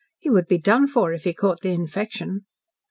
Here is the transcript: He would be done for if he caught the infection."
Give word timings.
He 0.17 0.31
would 0.31 0.47
be 0.47 0.57
done 0.57 0.87
for 0.87 1.13
if 1.13 1.25
he 1.25 1.31
caught 1.35 1.61
the 1.61 1.69
infection." 1.69 2.45